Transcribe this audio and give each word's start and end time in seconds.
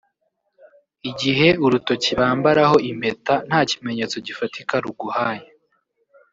Igihe 1.09 1.47
urutoki 1.65 2.11
bambaraho 2.19 2.75
impeta 2.89 3.35
nta 3.47 3.59
kimenyetso 3.69 4.15
gifatika 4.27 4.73
ruguhaye 4.83 5.47